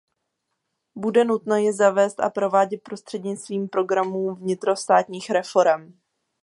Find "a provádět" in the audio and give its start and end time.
2.19-2.81